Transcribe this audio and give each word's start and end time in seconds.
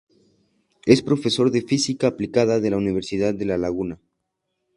Es 0.83 1.03
profesor 1.03 1.51
de 1.51 1.61
Física 1.61 2.07
aplicada 2.07 2.59
de 2.59 2.71
la 2.71 2.77
Universidad 2.77 3.35
de 3.35 3.45
La 3.45 3.59
Laguna. 3.59 4.01